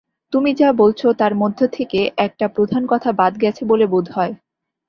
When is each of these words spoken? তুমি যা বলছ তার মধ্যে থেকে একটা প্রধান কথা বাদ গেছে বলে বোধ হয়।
তুমি 0.33 0.51
যা 0.53 0.69
বলছ 0.73 1.01
তার 1.19 1.33
মধ্যে 1.35 1.65
থেকে 1.67 1.99
একটা 2.17 2.45
প্রধান 2.47 2.83
কথা 2.87 3.09
বাদ 3.11 3.33
গেছে 3.41 3.63
বলে 3.65 3.85
বোধ 3.87 4.05
হয়। 4.11 4.33